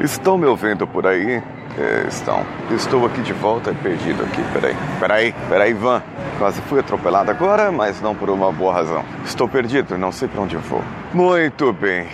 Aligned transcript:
Estão 0.00 0.38
me 0.38 0.46
ouvindo 0.46 0.86
por 0.86 1.06
aí? 1.06 1.42
É, 1.76 2.06
estão. 2.08 2.44
Estou 2.70 3.04
aqui 3.04 3.20
de 3.20 3.32
volta, 3.32 3.74
perdido 3.82 4.22
aqui. 4.22 4.42
Peraí, 4.52 4.76
peraí, 5.00 5.34
peraí, 5.48 5.74
Van. 5.74 6.02
Quase 6.38 6.60
fui 6.62 6.78
atropelado 6.78 7.30
agora, 7.30 7.72
mas 7.72 8.00
não 8.00 8.14
por 8.14 8.30
uma 8.30 8.52
boa 8.52 8.72
razão. 8.72 9.04
Estou 9.24 9.48
perdido, 9.48 9.98
não 9.98 10.12
sei 10.12 10.28
para 10.28 10.42
onde 10.42 10.56
vou. 10.56 10.82
Muito 11.12 11.72
bem. 11.72 12.06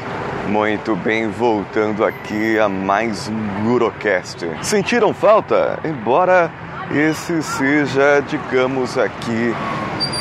Muito 0.48 0.96
bem, 0.96 1.28
voltando 1.28 2.04
aqui 2.04 2.58
a 2.58 2.68
mais 2.68 3.28
um 3.28 3.64
Gurocast. 3.64 4.46
Sentiram 4.62 5.12
falta? 5.12 5.78
Embora 5.84 6.50
esse 6.90 7.42
seja, 7.42 8.22
digamos 8.26 8.96
aqui, 8.96 9.54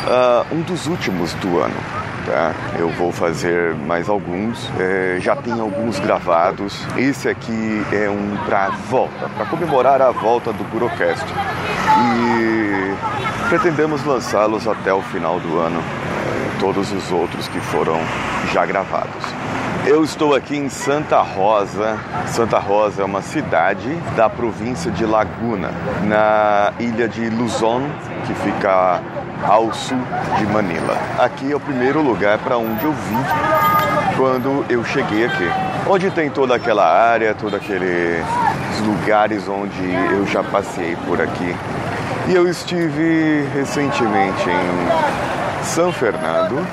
uh, 0.08 0.56
um 0.56 0.62
dos 0.62 0.88
últimos 0.88 1.34
do 1.36 1.60
ano. 1.60 2.03
Tá? 2.26 2.54
Eu 2.80 2.90
vou 2.90 3.12
fazer 3.12 3.76
mais 3.76 4.08
alguns, 4.08 4.70
é, 4.80 5.18
já 5.20 5.36
tem 5.36 5.60
alguns 5.60 6.00
gravados. 6.00 6.86
Esse 6.98 7.28
aqui 7.28 7.86
é 7.92 8.10
um 8.10 8.38
para 8.46 8.70
volta, 8.90 9.28
para 9.36 9.46
comemorar 9.46 10.02
a 10.02 10.12
volta 10.12 10.54
do 10.54 10.64
Burocast. 10.64 11.26
E 12.00 12.96
pretendemos 13.50 14.06
lançá-los 14.06 14.68
até 14.68 14.94
o 14.94 15.02
final 15.02 15.40
do 15.40 15.60
ano, 15.60 15.80
é, 15.80 16.60
todos 16.60 16.92
os 16.94 17.12
outros 17.12 17.48
que 17.50 17.60
foram 17.60 18.00
já 18.54 18.66
gravados. 18.66 19.26
Eu 19.86 20.02
estou 20.02 20.34
aqui 20.34 20.56
em 20.56 20.70
Santa 20.70 21.22
Rosa. 21.22 22.00
Santa 22.28 22.58
Rosa 22.58 23.02
é 23.02 23.06
uma 23.06 23.22
cidade 23.22 23.94
da 24.16 24.30
província 24.30 24.90
de 24.90 25.06
Laguna, 25.06 25.72
na 26.04 26.72
ilha 26.80 27.06
de 27.06 27.30
Luzon, 27.30 27.82
que 28.26 28.34
fica 28.34 29.02
ao 29.48 29.74
sul 29.74 29.98
de 30.38 30.46
Manila. 30.48 30.98
Aqui 31.20 31.52
é 31.52 31.56
o 31.56 31.60
primeiro 31.60 32.02
lugar 32.02 32.38
para 32.40 32.58
onde 32.58 32.84
eu 32.84 32.92
vim 32.92 33.24
quando 34.16 34.66
eu 34.70 34.84
cheguei 34.86 35.26
aqui. 35.26 35.50
Onde 35.88 36.10
tem 36.12 36.30
toda 36.30 36.56
aquela 36.56 36.86
área, 36.86 37.34
todos 37.34 37.56
aqueles 37.56 38.24
lugares 38.86 39.48
onde 39.48 39.94
eu 40.12 40.26
já 40.28 40.44
passei 40.44 40.96
por 41.06 41.22
aqui. 41.22 41.56
E 42.28 42.34
eu 42.34 42.48
estive 42.48 43.48
recentemente 43.54 44.50
em 44.50 45.64
São 45.66 45.92
Fernando 45.92 46.66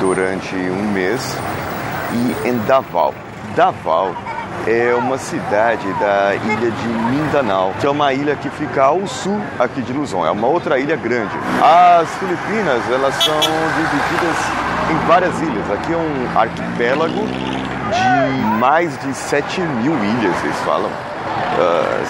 durante 0.00 0.54
um 0.54 0.90
mês 0.92 1.36
e 2.12 2.48
em 2.48 2.58
Davao. 2.66 3.14
Davao 3.54 4.14
é 4.66 4.94
uma 4.94 5.16
cidade 5.16 5.86
da 6.00 6.34
ilha 6.34 6.70
de 6.70 6.88
Mindanao, 6.88 7.72
que 7.78 7.86
é 7.86 7.90
uma 7.90 8.12
ilha 8.12 8.34
que 8.34 8.50
fica 8.50 8.82
ao 8.82 9.06
sul 9.06 9.40
aqui 9.58 9.80
de 9.80 9.92
Luzon. 9.92 10.26
É 10.26 10.30
uma 10.30 10.48
outra 10.48 10.78
ilha 10.78 10.96
grande. 10.96 11.32
As 11.62 12.08
Filipinas, 12.16 12.82
elas 12.90 13.14
são 13.14 13.38
divididas 13.38 14.36
em 14.90 15.06
várias 15.06 15.40
ilhas. 15.40 15.70
Aqui 15.70 15.92
é 15.92 15.96
um 15.96 16.38
arquipélago 16.38 17.26
de 17.26 18.44
mais 18.58 18.98
de 18.98 19.14
7 19.14 19.60
mil 19.60 19.94
ilhas, 19.94 20.44
eles 20.44 20.58
falam. 20.64 20.90
Uh, 21.56 22.04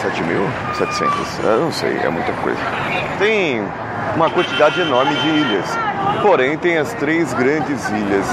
7.700, 0.77 1.45
eu 1.45 1.61
não 1.61 1.73
sei, 1.73 1.99
é 1.99 2.09
muita 2.09 2.33
coisa. 2.33 2.59
Tem 3.19 3.63
uma 4.15 4.31
quantidade 4.31 4.81
enorme 4.81 5.15
de 5.15 5.29
ilhas. 5.29 5.67
Porém, 6.23 6.57
tem 6.57 6.79
as 6.79 6.93
três 6.95 7.33
grandes 7.35 7.89
ilhas, 7.91 8.27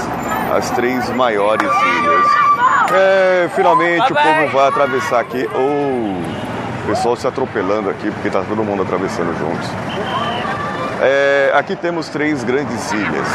as 0.56 0.70
três 0.70 1.08
maiores 1.10 1.70
ilhas. 1.70 2.53
É, 2.92 3.48
finalmente 3.54 4.12
o 4.12 4.16
povo 4.16 4.48
vai 4.52 4.68
atravessar 4.68 5.20
aqui. 5.20 5.48
Oh, 5.54 6.84
o 6.84 6.86
pessoal 6.86 7.16
se 7.16 7.26
atropelando 7.26 7.88
aqui, 7.88 8.10
porque 8.10 8.28
está 8.28 8.42
todo 8.42 8.62
mundo 8.62 8.82
atravessando 8.82 9.36
juntos. 9.38 9.68
É, 11.00 11.52
aqui 11.54 11.76
temos 11.76 12.08
três 12.08 12.44
grandes 12.44 12.92
ilhas, 12.92 13.28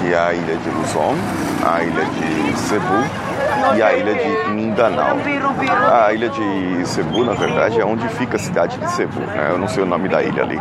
que 0.00 0.12
é 0.12 0.18
a 0.18 0.32
ilha 0.32 0.56
de 0.56 0.70
Luzon, 0.70 1.16
a 1.64 1.82
ilha 1.82 2.04
de 2.04 2.58
Cebu 2.58 3.29
e 3.76 3.82
a 3.82 3.92
ilha 3.94 4.14
de 4.14 4.50
Mindanao. 4.50 5.16
A 5.92 6.12
ilha 6.12 6.28
de 6.28 6.86
Cebu, 6.86 7.24
na 7.24 7.32
verdade, 7.32 7.80
é 7.80 7.84
onde 7.84 8.08
fica 8.10 8.36
a 8.36 8.38
cidade 8.38 8.78
de 8.78 8.90
Cebu. 8.92 9.20
Né? 9.20 9.48
Eu 9.50 9.58
não 9.58 9.68
sei 9.68 9.82
o 9.82 9.86
nome 9.86 10.08
da 10.08 10.22
ilha 10.22 10.42
ali. 10.42 10.58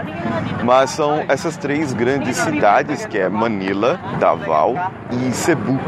Mas 0.64 0.92
são 0.92 1.24
essas 1.28 1.58
três 1.58 1.94
grandes 1.94 2.38
cidades, 2.38 3.06
que 3.06 3.18
é 3.18 3.30
Manila, 3.30 4.00
Davao 4.20 4.76
e 5.12 5.32
Cebu. 5.32 5.80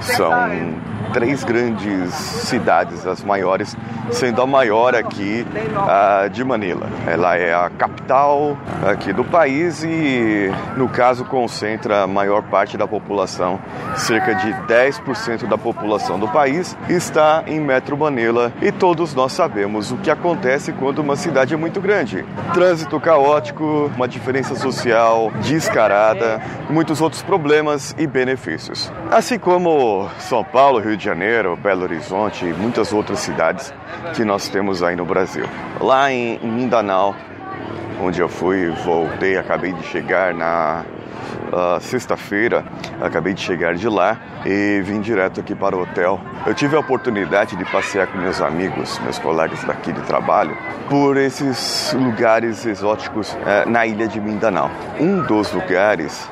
São 0.00 0.32
três 1.12 1.44
grandes 1.44 2.12
cidades, 2.14 3.06
as 3.06 3.22
maiores, 3.22 3.76
sendo 4.10 4.40
a 4.40 4.46
maior 4.46 4.94
aqui 4.94 5.46
a 5.76 6.28
de 6.28 6.42
Manila. 6.42 6.88
Ela 7.06 7.36
é 7.36 7.54
a 7.54 7.70
capital 7.70 8.56
aqui 8.86 9.12
do 9.12 9.22
país 9.22 9.84
e, 9.84 10.50
no 10.76 10.88
caso, 10.88 11.24
concentra 11.24 12.02
a 12.02 12.06
maior 12.06 12.42
parte 12.42 12.76
da 12.76 12.86
população, 12.86 13.60
cerca 13.96 14.34
de 14.34 14.52
10% 14.66 15.46
da 15.46 15.58
população 15.58 16.18
do 16.18 16.28
país 16.28 16.41
está 16.88 17.44
em 17.46 17.60
Metro 17.60 17.96
Manila 17.96 18.52
e 18.60 18.72
todos 18.72 19.14
nós 19.14 19.32
sabemos 19.32 19.92
o 19.92 19.96
que 19.96 20.10
acontece 20.10 20.72
quando 20.72 20.98
uma 20.98 21.16
cidade 21.16 21.54
é 21.54 21.56
muito 21.56 21.80
grande. 21.80 22.24
Trânsito 22.52 22.98
caótico, 23.00 23.90
uma 23.94 24.08
diferença 24.08 24.54
social 24.54 25.30
descarada, 25.42 26.40
muitos 26.68 27.00
outros 27.00 27.22
problemas 27.22 27.94
e 27.98 28.06
benefícios. 28.06 28.92
Assim 29.10 29.38
como 29.38 30.08
São 30.18 30.42
Paulo, 30.42 30.78
Rio 30.78 30.96
de 30.96 31.04
Janeiro, 31.04 31.56
Belo 31.56 31.82
Horizonte 31.82 32.44
e 32.44 32.52
muitas 32.52 32.92
outras 32.92 33.20
cidades 33.20 33.72
que 34.14 34.24
nós 34.24 34.48
temos 34.48 34.82
aí 34.82 34.96
no 34.96 35.04
Brasil. 35.04 35.44
Lá 35.80 36.12
em 36.12 36.38
Mindanao, 36.40 37.14
onde 38.00 38.20
eu 38.20 38.28
fui, 38.28 38.70
voltei, 38.84 39.36
acabei 39.36 39.72
de 39.72 39.82
chegar 39.84 40.34
na 40.34 40.84
uh, 41.52 41.80
sexta-feira, 41.80 42.64
acabei 43.00 43.34
de 43.34 43.40
chegar 43.40 43.74
de 43.74 43.88
lá 43.88 44.18
e 44.44 44.80
vim 44.82 45.00
direto 45.00 45.40
aqui 45.40 45.54
para 45.54 45.76
o 45.76 45.82
hotel. 45.82 46.20
Eu 46.46 46.54
tive 46.54 46.74
a 46.76 46.80
oportunidade 46.80 47.56
de 47.56 47.64
passear 47.66 48.06
com 48.06 48.18
meus 48.18 48.40
amigos, 48.40 48.98
meus 49.00 49.18
colegas 49.18 49.62
daqui 49.64 49.92
de 49.92 50.00
trabalho, 50.02 50.56
por 50.88 51.16
esses 51.16 51.94
lugares 51.96 52.64
exóticos 52.66 53.32
uh, 53.32 53.68
na 53.68 53.86
ilha 53.86 54.08
de 54.08 54.20
Mindanao. 54.20 54.70
Um 54.98 55.22
dos 55.22 55.52
lugares 55.52 56.28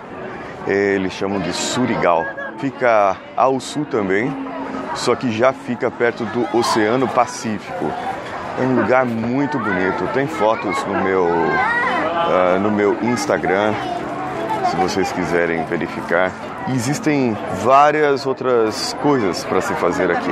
eles 0.67 1.13
chamam 1.13 1.41
de 1.41 1.53
Surigao. 1.53 2.25
Fica 2.59 3.17
ao 3.37 3.59
sul 3.59 3.87
também, 3.87 4.31
só 4.95 5.15
que 5.15 5.31
já 5.33 5.53
fica 5.53 5.91
perto 5.91 6.25
do 6.27 6.47
Oceano 6.57 7.09
Pacífico. 7.09 7.91
É 8.59 8.63
um 8.63 8.83
lugar 8.83 9.07
muito 9.07 9.59
bonito. 9.59 10.07
Tem 10.13 10.27
fotos 10.27 10.85
no 10.85 11.03
meu, 11.03 11.25
uh, 11.25 12.61
no 12.61 12.71
meu 12.71 12.97
Instagram, 13.03 13.73
se 14.71 14.77
vocês 14.77 15.11
quiserem 15.11 15.65
verificar. 15.65 16.31
Existem 16.69 17.37
várias 17.65 18.25
outras 18.25 18.97
coisas 19.03 19.45
para 19.45 19.61
se 19.61 19.75
fazer 19.75 20.11
aqui. 20.11 20.31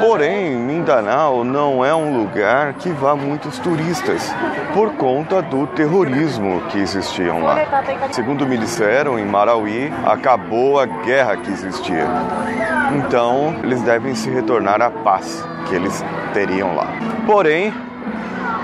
Porém, 0.00 0.56
Mindanao 0.56 1.44
não 1.44 1.84
é 1.84 1.94
um 1.94 2.16
lugar 2.16 2.72
que 2.74 2.90
vá 2.90 3.14
muitos 3.14 3.58
turistas 3.58 4.34
por 4.72 4.94
conta 4.94 5.42
do 5.42 5.66
terrorismo 5.66 6.62
que 6.70 6.78
existiam 6.78 7.42
lá. 7.42 7.58
Segundo 8.10 8.46
me 8.46 8.56
disseram, 8.56 9.18
em 9.18 9.26
Marauí 9.26 9.92
acabou 10.06 10.80
a 10.80 10.86
guerra 10.86 11.36
que 11.36 11.50
existia. 11.50 12.06
Então, 12.96 13.54
eles 13.62 13.82
devem 13.82 14.14
se 14.14 14.30
retornar 14.30 14.80
à 14.80 14.90
paz 14.90 15.44
que 15.68 15.74
eles 15.74 16.02
teriam 16.32 16.74
lá. 16.74 16.86
Porém, 17.26 17.72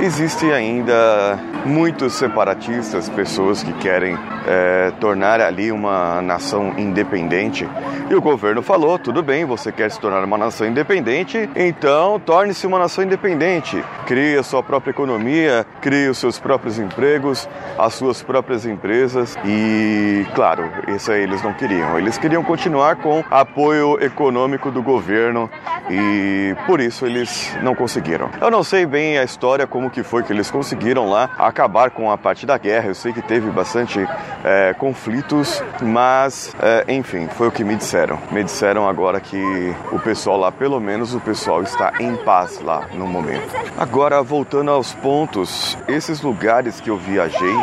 Existem 0.00 0.52
ainda 0.52 1.36
muitos 1.64 2.14
separatistas, 2.14 3.08
pessoas 3.08 3.62
que 3.62 3.72
querem 3.74 4.16
é, 4.46 4.92
tornar 5.00 5.40
ali 5.40 5.70
uma 5.70 6.22
nação 6.22 6.74
independente. 6.78 7.68
E 8.10 8.14
o 8.14 8.20
governo 8.20 8.62
falou: 8.62 8.98
tudo 8.98 9.22
bem, 9.22 9.44
você 9.44 9.70
quer 9.70 9.90
se 9.90 10.00
tornar 10.00 10.24
uma 10.24 10.38
nação 10.38 10.66
independente, 10.66 11.48
então 11.54 12.18
torne-se 12.18 12.66
uma 12.66 12.78
nação 12.78 13.04
independente. 13.04 13.82
Crie 14.06 14.38
a 14.38 14.42
sua 14.42 14.62
própria 14.62 14.90
economia, 14.90 15.66
crie 15.80 16.08
os 16.08 16.18
seus 16.18 16.38
próprios 16.38 16.78
empregos, 16.78 17.48
as 17.78 17.94
suas 17.94 18.22
próprias 18.22 18.64
empresas. 18.64 19.36
E, 19.44 20.26
claro, 20.34 20.70
isso 20.88 21.12
aí 21.12 21.22
eles 21.22 21.42
não 21.42 21.52
queriam. 21.52 21.98
Eles 21.98 22.16
queriam 22.16 22.42
continuar 22.42 22.96
com 22.96 23.22
apoio 23.30 24.02
econômico 24.02 24.70
do 24.70 24.82
governo 24.82 25.50
e 25.90 26.54
por 26.66 26.80
isso 26.80 27.04
eles 27.06 27.56
não 27.62 27.74
conseguiram. 27.74 28.30
Eu 28.40 28.50
não 28.50 28.62
sei 28.62 28.86
bem 28.86 29.18
a 29.18 29.24
história 29.24 29.66
como 29.66 29.90
que 29.90 30.02
foi 30.02 30.22
que 30.22 30.32
eles 30.32 30.50
conseguiram 30.50 31.08
lá 31.08 31.30
acabar 31.48 31.90
com 31.90 32.10
a 32.10 32.18
parte 32.18 32.46
da 32.46 32.56
guerra. 32.58 32.88
Eu 32.88 32.94
sei 32.94 33.12
que 33.12 33.22
teve 33.22 33.50
bastante 33.50 34.06
é, 34.44 34.74
conflitos, 34.74 35.62
mas 35.82 36.54
é, 36.60 36.84
enfim, 36.92 37.28
foi 37.28 37.48
o 37.48 37.52
que 37.52 37.64
me 37.64 37.76
disseram. 37.76 38.18
Me 38.30 38.44
disseram 38.44 38.88
agora 38.88 39.20
que 39.20 39.74
o 39.90 39.98
pessoal 39.98 40.38
lá, 40.38 40.52
pelo 40.52 40.80
menos 40.80 41.14
o 41.14 41.20
pessoal 41.20 41.62
está 41.62 41.92
em 42.00 42.16
paz 42.16 42.60
lá 42.60 42.86
no 42.94 43.06
momento. 43.06 43.48
Agora, 43.76 44.22
voltando 44.22 44.70
aos 44.70 44.92
pontos, 44.94 45.76
esses 45.88 46.20
lugares 46.20 46.80
que 46.80 46.90
eu 46.90 46.96
viajei 46.96 47.54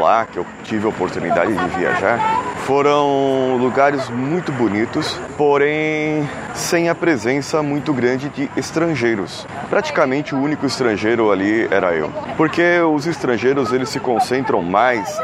lá, 0.00 0.26
que 0.26 0.38
eu 0.38 0.46
tive 0.64 0.86
a 0.86 0.88
oportunidade 0.88 1.54
de 1.54 1.66
viajar, 1.76 2.18
foram 2.64 3.56
lugares 3.58 4.08
muito 4.08 4.50
bonitos, 4.52 5.18
porém 5.36 6.28
sem 6.54 6.88
a 6.88 6.94
presença 6.94 7.62
muito 7.62 7.92
grande 7.92 8.28
de 8.30 8.50
estrangeiros. 8.56 9.46
Praticamente 9.68 10.34
o 10.34 10.38
único 10.38 10.64
estrangeiro 10.66 11.30
ali 11.30 11.68
era 11.70 11.94
eu. 11.94 12.10
Porque 12.36 12.80
os 12.80 13.06
estrangeiros 13.06 13.72
eles 13.72 13.90
se 13.90 14.00
concentram 14.00 14.62
mais 14.62 15.18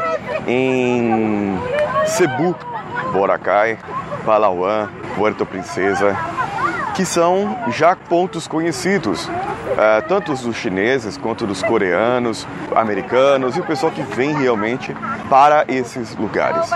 em 0.47 1.57
Cebu, 2.05 2.55
Boracay, 3.11 3.77
Palawan, 4.23 4.89
Puerto 5.15 5.45
Princesa 5.45 6.15
que 6.93 7.05
são 7.05 7.57
já 7.69 7.95
pontos 7.95 8.47
conhecidos, 8.47 9.29
uh, 9.71 10.07
tanto 10.07 10.33
dos 10.33 10.55
chineses 10.55 11.17
quanto 11.17 11.45
dos 11.45 11.61
coreanos, 11.61 12.47
americanos 12.75 13.57
e 13.57 13.59
o 13.59 13.63
pessoal 13.63 13.91
que 13.91 14.01
vem 14.01 14.33
realmente 14.33 14.95
para 15.29 15.65
esses 15.67 16.15
lugares. 16.15 16.69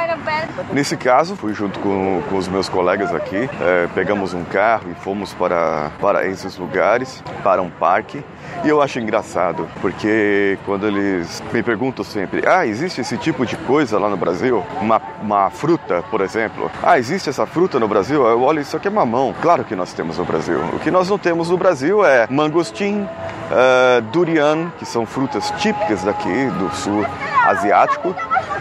Nesse 0.72 0.98
caso, 0.98 1.36
fui 1.36 1.54
junto 1.54 1.80
com, 1.80 2.22
com 2.30 2.38
os 2.38 2.48
meus 2.48 2.70
colegas 2.70 3.14
aqui, 3.14 3.46
uh, 3.46 3.90
pegamos 3.94 4.34
um 4.34 4.44
carro 4.44 4.90
e 4.92 4.96
fomos 4.96 5.34
para, 5.34 5.92
para 6.00 6.28
esses 6.28 6.58
lugares, 6.58 7.24
para 7.44 7.62
um 7.62 7.70
parque. 7.70 8.24
E 8.64 8.70
eu 8.70 8.82
acho 8.82 9.00
engraçado, 9.00 9.68
porque 9.82 10.58
quando 10.66 10.88
eles 10.88 11.44
me 11.52 11.62
perguntam 11.62 12.04
sempre: 12.04 12.44
ah, 12.48 12.66
existe 12.66 13.02
esse 13.02 13.18
tipo 13.18 13.46
de 13.46 13.56
coisa 13.58 14.00
lá 14.00 14.10
no 14.10 14.18
Brasil? 14.18 14.64
Uma, 14.82 15.02
uma 15.22 15.50
fruta, 15.50 16.04
por 16.10 16.22
exemplo. 16.22 16.72
Ah, 16.82 16.98
existe 16.98 17.30
essa 17.30 17.46
fruta 17.46 17.80
no 17.80 17.88
Brasil? 17.88 18.26
Eu 18.26 18.42
olho, 18.42 18.62
isso 18.62 18.76
aqui 18.76 18.88
é 18.88 18.92
mamão. 18.92 19.36
Claro 19.42 19.64
que 19.64 19.76
nós 19.76 19.94
temos 19.94 20.18
no 20.18 20.26
Brasil. 20.26 20.60
O 20.74 20.80
que 20.80 20.90
nós 20.90 21.10
não 21.10 21.18
temos 21.18 21.50
no 21.50 21.58
Brasil 21.58 22.06
é 22.06 22.28
mangostim, 22.30 22.85
uh, 22.94 24.02
durian, 24.12 24.72
que 24.78 24.86
são 24.86 25.06
frutas 25.06 25.52
típicas 25.58 26.04
daqui 26.04 26.48
do 26.60 26.70
sul 26.76 27.06
asiático. 27.48 28.16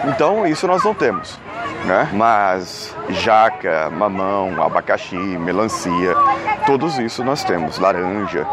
Então, 0.06 0.46
isso 0.46 0.66
nós 0.66 0.82
não 0.84 0.94
temos. 0.94 1.38
Né? 1.84 2.08
Mas 2.12 2.94
jaca, 3.10 3.90
mamão, 3.90 4.62
abacaxi, 4.62 5.16
melancia, 5.16 6.14
todos 6.66 6.98
isso 6.98 7.22
nós 7.22 7.44
temos, 7.44 7.78
laranja. 7.78 8.46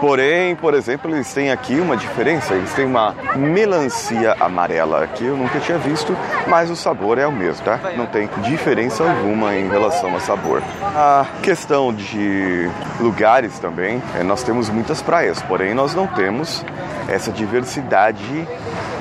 Porém, 0.00 0.54
por 0.54 0.74
exemplo, 0.74 1.10
eles 1.10 1.32
têm 1.32 1.50
aqui 1.50 1.80
uma 1.80 1.96
diferença, 1.96 2.54
eles 2.54 2.72
têm 2.74 2.84
uma 2.84 3.14
melancia 3.34 4.36
amarela 4.38 5.06
que 5.06 5.24
eu 5.24 5.36
nunca 5.36 5.58
tinha 5.58 5.78
visto, 5.78 6.16
mas 6.46 6.70
o 6.70 6.76
sabor 6.76 7.18
é 7.18 7.26
o 7.26 7.32
mesmo, 7.32 7.64
tá? 7.64 7.80
Não 7.96 8.06
tem 8.06 8.28
diferença 8.42 9.02
alguma 9.02 9.54
em 9.56 9.68
relação 9.68 10.12
ao 10.12 10.20
sabor. 10.20 10.62
A 10.82 11.26
questão 11.42 11.92
de 11.94 12.70
lugares 13.00 13.58
também, 13.58 14.02
é, 14.14 14.22
nós 14.22 14.42
temos 14.42 14.68
muitas 14.68 15.00
praias, 15.00 15.40
porém 15.42 15.74
nós 15.74 15.94
não 15.94 16.06
temos 16.06 16.64
essa 17.08 17.32
diversidade 17.32 18.46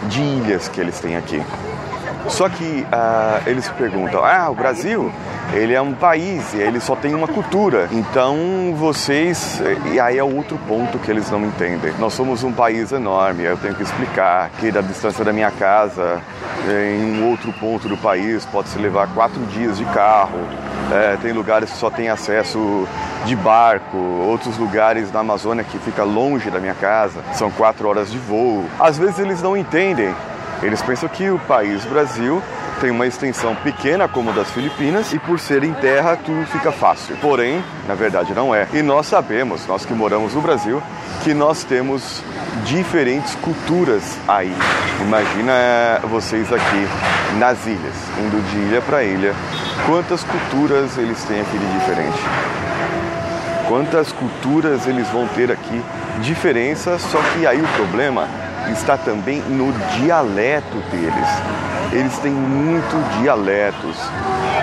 de 0.03 0.21
ilhas 0.21 0.69
que 0.69 0.79
eles 0.79 0.99
têm 0.99 1.17
aqui. 1.17 1.41
Só 2.27 2.49
que 2.49 2.85
uh, 2.85 3.49
eles 3.49 3.67
perguntam: 3.69 4.23
ah, 4.23 4.49
o 4.49 4.55
Brasil, 4.55 5.11
ele 5.53 5.73
é 5.73 5.81
um 5.81 5.93
país 5.93 6.53
e 6.53 6.57
ele 6.57 6.79
só 6.79 6.95
tem 6.95 7.13
uma 7.13 7.27
cultura. 7.27 7.87
Então 7.91 8.73
vocês. 8.77 9.61
E 9.91 9.99
aí 9.99 10.17
é 10.17 10.23
outro 10.23 10.57
ponto 10.67 10.97
que 10.99 11.11
eles 11.11 11.29
não 11.29 11.43
entendem. 11.45 11.93
Nós 11.99 12.13
somos 12.13 12.43
um 12.43 12.51
país 12.51 12.91
enorme, 12.91 13.43
eu 13.43 13.57
tenho 13.57 13.75
que 13.75 13.83
explicar 13.83 14.49
que 14.59 14.71
da 14.71 14.81
distância 14.81 15.23
da 15.23 15.31
minha 15.31 15.51
casa 15.51 16.21
em 16.67 17.21
um 17.21 17.29
outro 17.29 17.53
ponto 17.53 17.87
do 17.87 17.97
país 17.97 18.45
pode 18.45 18.69
se 18.69 18.79
levar 18.79 19.07
quatro 19.13 19.39
dias 19.47 19.77
de 19.77 19.85
carro. 19.85 20.39
É, 20.91 21.17
tem 21.17 21.31
lugares 21.31 21.71
que 21.71 21.77
só 21.77 21.89
tem 21.89 22.09
acesso 22.09 22.87
de 23.25 23.35
barco, 23.35 23.97
outros 23.97 24.57
lugares 24.57 25.11
na 25.11 25.21
Amazônia 25.21 25.63
que 25.63 25.79
fica 25.79 26.03
longe 26.03 26.51
da 26.51 26.59
minha 26.59 26.75
casa, 26.75 27.21
são 27.33 27.49
quatro 27.49 27.87
horas 27.87 28.11
de 28.11 28.19
voo. 28.19 28.65
Às 28.79 28.97
vezes 28.97 29.17
eles 29.19 29.41
não 29.41 29.57
entendem 29.57 30.13
eles 30.61 30.81
pensam 30.81 31.09
que 31.09 31.29
o 31.29 31.39
país 31.39 31.83
Brasil 31.85 32.41
tem 32.79 32.91
uma 32.91 33.07
extensão 33.07 33.55
pequena 33.55 34.07
como 34.07 34.33
das 34.33 34.51
Filipinas 34.51 35.13
e 35.13 35.19
por 35.19 35.39
ser 35.39 35.63
em 35.63 35.73
terra 35.73 36.17
tudo 36.17 36.45
fica 36.47 36.71
fácil. 36.71 37.15
Porém, 37.17 37.63
na 37.87 37.95
verdade 37.95 38.33
não 38.33 38.53
é. 38.53 38.67
E 38.73 38.81
nós 38.81 39.07
sabemos, 39.07 39.65
nós 39.67 39.85
que 39.85 39.93
moramos 39.93 40.33
no 40.33 40.41
Brasil, 40.41 40.81
que 41.23 41.33
nós 41.33 41.63
temos 41.63 42.21
diferentes 42.65 43.35
culturas 43.35 44.17
aí. 44.27 44.53
Imagina 45.01 45.51
eh, 45.51 45.99
vocês 46.03 46.51
aqui 46.51 46.87
nas 47.37 47.65
ilhas, 47.65 47.95
indo 48.19 48.41
de 48.49 48.57
ilha 48.57 48.81
para 48.81 49.03
ilha, 49.03 49.33
quantas 49.85 50.23
culturas 50.23 50.97
eles 50.97 51.23
têm 51.23 51.41
aqui 51.41 51.57
de 51.57 51.79
diferente. 51.79 52.19
Quantas 53.67 54.11
culturas 54.11 54.85
eles 54.85 55.07
vão 55.09 55.27
ter 55.29 55.51
aqui 55.51 55.81
diferença, 56.21 56.99
só 56.99 57.19
que 57.33 57.47
aí 57.47 57.61
o 57.61 57.67
problema 57.69 58.27
está 58.71 58.97
também 58.97 59.39
no 59.41 59.71
dialeto 59.99 60.77
deles. 60.91 61.29
Eles 61.91 62.17
têm 62.19 62.31
muito 62.31 63.21
dialetos. 63.21 63.97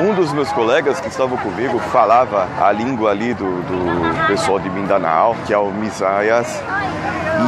Um 0.00 0.14
dos 0.14 0.32
meus 0.32 0.50
colegas 0.52 1.00
que 1.00 1.08
estava 1.08 1.36
comigo 1.36 1.78
falava 1.78 2.48
a 2.60 2.72
língua 2.72 3.10
ali 3.10 3.32
do, 3.34 3.44
do 3.44 4.26
pessoal 4.26 4.58
de 4.58 4.68
Mindanao, 4.68 5.36
que 5.46 5.52
é 5.54 5.58
o 5.58 5.70
Misaias, 5.70 6.62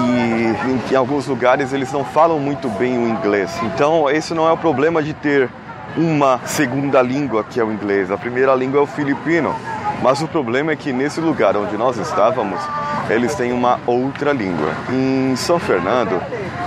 e 0.07 0.93
em 0.93 0.97
alguns 0.97 1.27
lugares 1.27 1.73
eles 1.73 1.93
não 1.93 2.05
falam 2.05 2.39
muito 2.39 2.69
bem 2.69 2.97
o 2.97 3.09
inglês. 3.09 3.51
Então, 3.63 4.09
esse 4.09 4.33
não 4.35 4.49
é 4.49 4.53
o 4.53 4.57
problema 4.57 5.03
de 5.03 5.13
ter 5.13 5.51
uma 5.97 6.41
segunda 6.45 7.01
língua 7.03 7.45
que 7.45 7.61
é 7.61 7.65
o 7.65 7.73
inglês. 7.73 8.11
A 8.11 8.17
primeira 8.17 8.55
língua 8.55 8.81
é 8.81 8.83
o 8.83 8.87
filipino. 8.87 9.55
Mas 10.03 10.21
o 10.21 10.29
problema 10.29 10.73
é 10.73 10.77
que 10.77 10.93
nesse 10.93 11.21
lugar 11.21 11.57
onde 11.57 11.77
nós 11.77 11.97
estávamos, 11.97 12.61
eles 13.09 13.35
têm 13.35 13.53
uma 13.53 13.79
outra 13.87 14.33
língua. 14.33 14.73
Em 14.91 15.37
São 15.37 15.59
Fernando, 15.59 16.21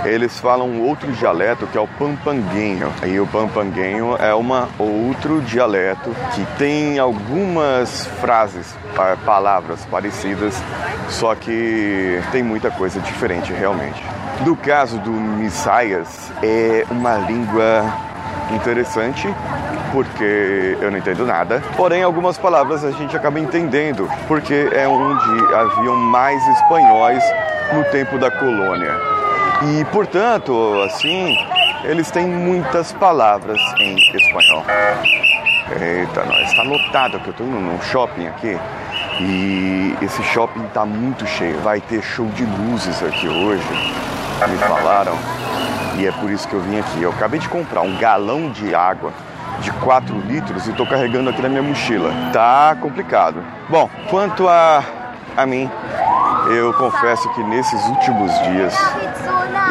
eles 0.04 0.38
falam 0.38 0.68
um 0.68 0.82
outro 0.82 1.10
dialeto 1.12 1.66
que 1.66 1.76
é 1.76 1.80
o 1.80 1.88
pampanguenho. 1.88 2.92
E 3.06 3.18
o 3.18 3.26
pampanguenho 3.26 4.16
é 4.18 4.34
uma 4.34 4.68
outro 4.78 5.40
dialeto 5.42 6.14
que 6.34 6.44
tem 6.56 6.98
algumas 6.98 8.06
frases, 8.20 8.76
palavras 9.24 9.84
parecidas, 9.86 10.54
só 11.08 11.34
que 11.34 12.20
tem 12.30 12.42
muita 12.42 12.70
coisa 12.70 13.00
diferente 13.00 13.52
realmente. 13.52 14.02
No 14.44 14.56
caso 14.56 14.98
do 14.98 15.10
Missaias, 15.10 16.30
é 16.42 16.84
uma 16.90 17.16
língua 17.16 17.84
interessante 18.54 19.28
porque 19.92 20.76
eu 20.80 20.90
não 20.90 20.98
entendo 20.98 21.24
nada. 21.24 21.62
Porém, 21.76 22.02
algumas 22.02 22.38
palavras 22.38 22.84
a 22.84 22.90
gente 22.90 23.16
acaba 23.16 23.38
entendendo, 23.38 24.08
porque 24.26 24.68
é 24.72 24.86
onde 24.86 25.54
haviam 25.54 25.96
mais 25.96 26.46
espanhóis 26.48 27.22
no 27.72 27.84
tempo 27.84 28.18
da 28.18 28.30
colônia. 28.30 28.94
E, 29.62 29.84
portanto, 29.86 30.52
assim, 30.84 31.36
eles 31.84 32.10
têm 32.10 32.26
muitas 32.26 32.92
palavras 32.92 33.60
em 33.78 33.96
espanhol. 33.96 34.64
Eita, 35.80 36.24
nós, 36.24 36.50
está 36.50 36.62
lotado 36.62 37.20
que 37.20 37.28
eu 37.28 37.30
estou 37.32 37.46
indo 37.46 37.60
num 37.60 37.80
shopping 37.82 38.26
aqui 38.26 38.58
e 39.20 39.96
esse 40.00 40.22
shopping 40.22 40.64
está 40.64 40.86
muito 40.86 41.26
cheio. 41.26 41.58
Vai 41.58 41.80
ter 41.80 42.02
show 42.02 42.26
de 42.26 42.44
luzes 42.44 43.02
aqui 43.02 43.28
hoje, 43.28 43.62
me 44.48 44.56
falaram. 44.58 45.14
E 45.98 46.06
é 46.06 46.12
por 46.12 46.30
isso 46.30 46.46
que 46.46 46.54
eu 46.54 46.60
vim 46.60 46.78
aqui. 46.78 47.02
Eu 47.02 47.10
acabei 47.10 47.40
de 47.40 47.48
comprar 47.48 47.82
um 47.82 47.96
galão 47.98 48.50
de 48.50 48.74
água 48.74 49.12
de 49.60 49.70
4 49.72 50.18
litros 50.20 50.66
e 50.66 50.70
estou 50.70 50.86
carregando 50.86 51.30
aqui 51.30 51.42
na 51.42 51.48
minha 51.48 51.62
mochila. 51.62 52.12
Tá 52.32 52.76
complicado. 52.80 53.42
Bom, 53.68 53.88
quanto 54.10 54.48
a, 54.48 54.82
a 55.36 55.46
mim, 55.46 55.70
eu 56.50 56.72
confesso 56.74 57.28
que 57.34 57.42
nesses 57.44 57.84
últimos 57.86 58.32
dias 58.42 58.74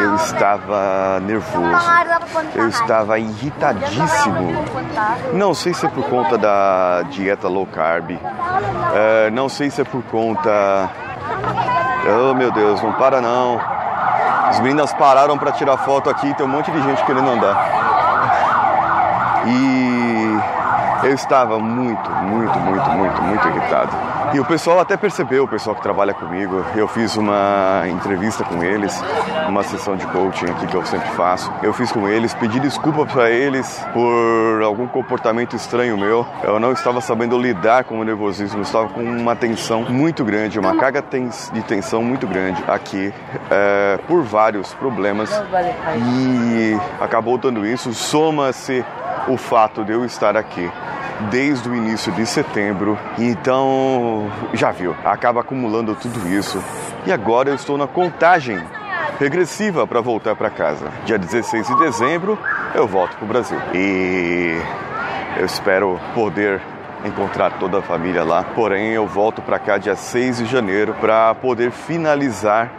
eu 0.00 0.14
estava 0.16 1.20
nervoso, 1.20 1.90
eu 2.54 2.68
estava 2.68 3.18
irritadíssimo. 3.18 4.64
Não 5.32 5.54
sei 5.54 5.74
se 5.74 5.86
é 5.86 5.88
por 5.88 6.04
conta 6.04 6.38
da 6.38 7.02
dieta 7.10 7.48
low 7.48 7.66
carb, 7.66 8.10
é, 8.94 9.30
não 9.30 9.48
sei 9.48 9.70
se 9.70 9.80
é 9.80 9.84
por 9.84 10.02
conta. 10.04 10.88
Oh 12.06 12.34
meu 12.34 12.50
Deus, 12.52 12.80
não 12.82 12.92
para 12.92 13.20
não. 13.20 13.60
As 14.48 14.60
meninas 14.60 14.92
pararam 14.94 15.36
para 15.36 15.52
tirar 15.52 15.76
foto 15.78 16.08
aqui, 16.08 16.32
tem 16.34 16.46
um 16.46 16.48
monte 16.48 16.70
de 16.70 16.80
gente 16.82 17.04
querendo 17.04 17.28
andar. 17.28 18.47
E 19.46 21.06
eu 21.06 21.14
estava 21.14 21.58
muito, 21.58 22.10
muito, 22.10 22.58
muito, 22.58 22.90
muito, 22.90 23.22
muito 23.22 23.48
irritado. 23.48 23.92
E 24.34 24.40
o 24.40 24.44
pessoal 24.44 24.80
até 24.80 24.96
percebeu, 24.96 25.44
o 25.44 25.48
pessoal 25.48 25.74
que 25.74 25.82
trabalha 25.82 26.12
comigo. 26.12 26.62
Eu 26.76 26.86
fiz 26.86 27.16
uma 27.16 27.84
entrevista 27.88 28.44
com 28.44 28.62
eles, 28.62 29.02
uma 29.48 29.62
sessão 29.62 29.96
de 29.96 30.06
coaching 30.06 30.46
aqui 30.46 30.66
que 30.66 30.74
eu 30.74 30.84
sempre 30.84 31.08
faço. 31.10 31.50
Eu 31.62 31.72
fiz 31.72 31.90
com 31.90 32.06
eles, 32.06 32.34
pedi 32.34 32.60
desculpa 32.60 33.06
para 33.06 33.30
eles 33.30 33.82
por 33.92 34.62
algum 34.62 34.86
comportamento 34.86 35.56
estranho 35.56 35.96
meu. 35.96 36.26
Eu 36.42 36.60
não 36.60 36.72
estava 36.72 37.00
sabendo 37.00 37.38
lidar 37.38 37.84
com 37.84 38.00
o 38.00 38.04
nervosismo, 38.04 38.58
eu 38.58 38.62
estava 38.62 38.88
com 38.88 39.00
uma 39.00 39.34
tensão 39.34 39.82
muito 39.82 40.24
grande, 40.24 40.58
uma 40.58 40.76
carga 40.76 41.02
de 41.52 41.62
tensão 41.62 42.02
muito 42.02 42.26
grande 42.26 42.62
aqui, 42.68 43.14
é, 43.50 43.98
por 44.06 44.22
vários 44.22 44.74
problemas. 44.74 45.30
E 45.96 46.78
acabou 47.00 47.38
dando 47.38 47.64
isso, 47.64 47.94
soma-se 47.94 48.84
o 49.28 49.36
fato 49.36 49.84
de 49.84 49.92
eu 49.92 50.04
estar 50.04 50.36
aqui 50.36 50.70
desde 51.30 51.68
o 51.68 51.74
início 51.74 52.12
de 52.12 52.24
setembro. 52.26 52.98
Então, 53.18 54.30
já 54.52 54.70
viu, 54.70 54.94
acaba 55.04 55.40
acumulando 55.40 55.94
tudo 55.94 56.28
isso. 56.28 56.62
E 57.06 57.12
agora 57.12 57.50
eu 57.50 57.54
estou 57.54 57.76
na 57.76 57.86
contagem 57.86 58.60
regressiva 59.18 59.86
para 59.86 60.00
voltar 60.00 60.36
para 60.36 60.50
casa. 60.50 60.90
Dia 61.04 61.18
16 61.18 61.66
de 61.66 61.78
dezembro 61.78 62.38
eu 62.74 62.86
volto 62.86 63.16
para 63.16 63.24
o 63.24 63.28
Brasil. 63.28 63.58
E 63.74 64.56
eu 65.36 65.44
espero 65.44 66.00
poder 66.14 66.60
encontrar 67.04 67.58
toda 67.58 67.78
a 67.78 67.82
família 67.82 68.24
lá. 68.24 68.42
Porém, 68.42 68.88
eu 68.88 69.06
volto 69.06 69.42
para 69.42 69.58
cá 69.58 69.78
dia 69.78 69.96
6 69.96 70.38
de 70.38 70.46
janeiro 70.46 70.94
para 71.00 71.34
poder 71.34 71.70
finalizar 71.70 72.70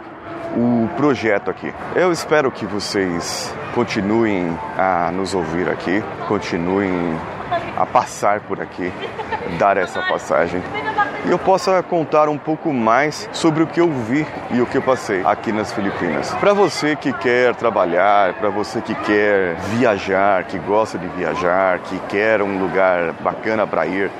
o 0.56 0.88
projeto 0.96 1.50
aqui. 1.50 1.72
Eu 1.94 2.12
espero 2.12 2.50
que 2.50 2.66
vocês 2.66 3.54
continuem 3.74 4.56
a 4.76 5.10
nos 5.12 5.34
ouvir 5.34 5.68
aqui, 5.68 6.02
continuem 6.26 7.18
a 7.76 7.86
passar 7.86 8.40
por 8.40 8.60
aqui, 8.60 8.92
dar 9.58 9.76
essa 9.76 10.00
passagem. 10.02 10.62
e 11.24 11.30
eu 11.30 11.38
possa 11.38 11.82
contar 11.82 12.28
um 12.28 12.38
pouco 12.38 12.72
mais 12.72 13.28
sobre 13.32 13.62
o 13.62 13.66
que 13.66 13.80
eu 13.80 13.90
vi 13.90 14.26
e 14.50 14.60
o 14.60 14.66
que 14.66 14.78
eu 14.78 14.82
passei 14.82 15.22
aqui 15.24 15.52
nas 15.52 15.72
Filipinas. 15.72 16.34
Para 16.34 16.52
você 16.52 16.96
que 16.96 17.12
quer 17.12 17.54
trabalhar, 17.54 18.34
para 18.34 18.48
você 18.48 18.80
que 18.80 18.94
quer 18.94 19.56
viajar, 19.76 20.44
que 20.44 20.58
gosta 20.58 20.98
de 20.98 21.06
viajar, 21.08 21.78
que 21.80 21.98
quer 22.08 22.42
um 22.42 22.58
lugar 22.58 23.12
bacana 23.20 23.66
para 23.66 23.86
ir, 23.86 24.10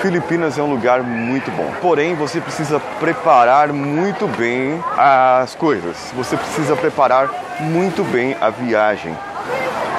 Filipinas 0.00 0.58
é 0.58 0.62
um 0.62 0.70
lugar 0.70 1.02
muito 1.02 1.50
bom. 1.50 1.70
Porém, 1.80 2.14
você 2.14 2.40
precisa 2.40 2.80
preparar 3.00 3.72
muito 3.72 4.26
bem 4.28 4.82
as 4.96 5.54
coisas. 5.54 6.12
Você 6.16 6.36
precisa 6.36 6.76
preparar 6.76 7.28
muito 7.60 8.04
bem 8.04 8.36
a 8.40 8.50
viagem 8.50 9.16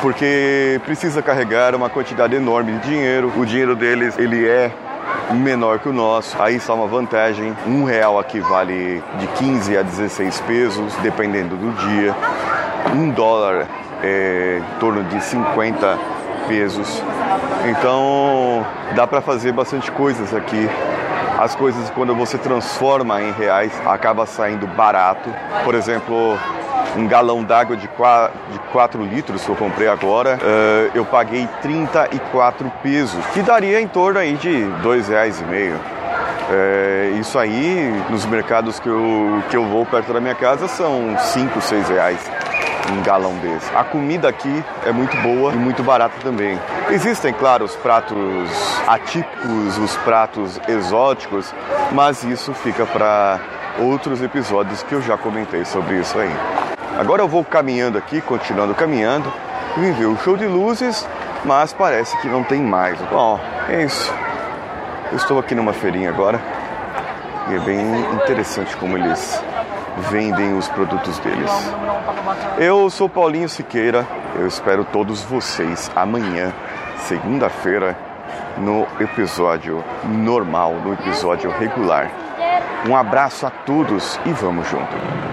porque 0.02 0.80
precisa 0.86 1.22
carregar 1.22 1.76
uma 1.76 1.90
quantidade 1.90 2.36
enorme 2.36 2.74
de 2.74 2.90
dinheiro. 2.90 3.34
O 3.38 3.46
dinheiro 3.46 3.76
deles 3.76 4.18
ele 4.18 4.48
é 4.48 4.72
menor 5.34 5.80
que 5.80 5.90
o 5.90 5.94
nosso. 5.94 6.42
Aí 6.42 6.56
está 6.56 6.74
uma 6.74 6.88
vantagem. 6.88 7.56
Um 7.68 7.84
real 7.84 8.20
aqui 8.20 8.40
vale 8.40 9.04
de 9.20 9.28
15 9.28 9.78
a 9.78 9.82
16 9.82 10.42
pesos, 10.42 10.96
dependendo 10.98 11.56
do 11.56 11.72
dia. 11.88 12.16
Um 12.96 13.10
dólar 13.10 13.68
é 14.02 14.62
em 14.62 14.80
torno 14.80 15.04
de 15.04 15.22
50 15.22 16.00
pesos. 16.50 17.02
Então 17.70 18.66
dá 18.96 19.06
para 19.06 19.22
fazer 19.22 19.54
bastante 19.54 19.92
coisas 19.92 20.34
aqui. 20.34 20.68
As 21.38 21.56
coisas 21.56 21.90
quando 21.92 22.14
você 22.16 22.38
transforma 22.38 23.22
em 23.22 23.32
reais 23.32 23.72
acaba 23.86 24.26
saindo 24.26 24.68
barato. 24.68 25.30
Por 25.64 25.76
exemplo, 25.76 26.38
um 26.98 27.08
galão 27.08 27.44
d'água 27.44 27.78
de 27.78 27.88
4, 27.88 29.04
litros 29.04 29.44
que 29.44 29.50
eu 29.50 29.56
comprei 29.56 29.88
agora, 29.88 30.38
uh, 30.38 30.92
eu 30.94 31.06
paguei 31.06 31.48
34 31.62 32.70
pesos, 32.82 33.24
que 33.28 33.42
daria 33.42 33.80
em 33.80 33.88
torno 33.88 34.20
aí 34.20 34.34
de 34.34 34.64
dois 34.82 35.08
reais 35.08 35.40
e 35.40 35.44
meio. 35.46 35.80
É, 36.52 37.12
isso 37.20 37.38
aí, 37.38 37.94
nos 38.10 38.26
mercados 38.26 38.80
que 38.80 38.90
eu, 38.90 39.44
que 39.52 39.56
eu 39.56 39.66
vou 39.66 39.86
perto 39.86 40.12
da 40.12 40.20
minha 40.20 40.34
casa, 40.34 40.68
são 40.68 41.16
5, 41.16 41.62
6 41.62 41.90
reais 41.90 42.20
um 42.92 43.02
galão 43.04 43.34
desse. 43.38 43.74
A 43.76 43.84
comida 43.84 44.30
aqui 44.30 44.64
é 44.86 44.92
muito 44.92 45.16
boa 45.18 45.54
e 45.54 45.56
muito 45.56 45.84
barata 45.84 46.16
também. 46.22 46.60
Existem, 46.90 47.34
claro, 47.34 47.66
os 47.66 47.76
pratos 47.76 48.50
atípicos, 48.88 49.78
os 49.78 49.96
pratos 49.98 50.60
exóticos, 50.68 51.54
mas 51.92 52.24
isso 52.24 52.54
fica 52.54 52.86
para 52.86 53.40
outros 53.80 54.22
episódios 54.22 54.84
que 54.84 54.94
eu 54.94 55.02
já 55.02 55.18
comentei 55.18 55.64
sobre 55.66 56.00
isso 56.00 56.18
aí. 56.18 56.32
Agora 56.98 57.22
eu 57.22 57.28
vou 57.28 57.44
caminhando 57.46 57.98
aqui, 57.98 58.20
continuando 58.22 58.74
caminhando, 58.76 59.32
vim 59.78 59.92
ver 59.94 60.06
o 60.06 60.18
show 60.18 60.36
de 60.36 60.46
luzes, 60.46 61.08
mas 61.46 61.72
parece 61.72 62.18
que 62.18 62.28
não 62.28 62.44
tem 62.44 62.62
mais. 62.62 63.00
Bom, 63.04 63.40
é 63.70 63.84
isso. 63.84 64.14
Eu 65.12 65.18
estou 65.18 65.40
aqui 65.40 65.56
numa 65.56 65.74
feirinha 65.74 66.10
agora 66.10 66.40
e 67.50 67.56
é 67.56 67.60
bem 67.60 67.80
interessante 68.14 68.76
como 68.78 68.98
eles 68.98 69.42
vendem 70.00 70.58
os 70.58 70.68
produtos 70.68 71.18
deles. 71.20 71.52
Eu 72.58 72.90
sou 72.90 73.10
Paulinho 73.10 73.50
Siqueira, 73.50 74.06
eu 74.36 74.48
espero 74.48 74.84
todos 74.86 75.22
vocês 75.24 75.92
amanhã, 75.96 76.54
segunda-feira, 77.00 77.98
no 78.58 78.88
episódio 79.00 79.84
normal, 80.06 80.74
no 80.74 80.94
episódio 80.94 81.50
regular. 81.52 82.12
Um 82.88 82.96
abraço 82.96 83.46
a 83.46 83.50
todos 83.50 84.20
e 84.26 84.32
vamos 84.32 84.68
junto. 84.70 85.29